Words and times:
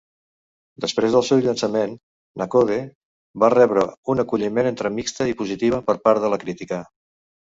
Després 0.85 1.15
del 1.15 1.23
seu 1.27 1.41
llançament, 1.47 1.91
"No 2.43 2.47
Code" 2.55 2.79
va 3.43 3.51
rebre 3.55 3.85
un 4.13 4.23
acolliment 4.25 4.69
entre 4.71 4.93
mixta 4.97 5.27
i 5.33 5.35
positiva 5.43 5.83
per 5.91 5.97
part 6.09 6.25
de 6.25 6.33
la 6.35 6.41
crítica. 6.45 6.81